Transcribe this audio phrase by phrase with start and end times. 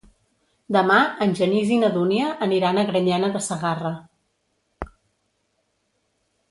[0.75, 0.95] Demà
[1.25, 3.93] en Genís i na Dúnia aniran a Granyena de Segarra.